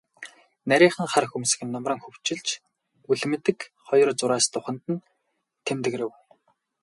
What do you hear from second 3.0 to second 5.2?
үл мэдэг хоёр зураас духанд нь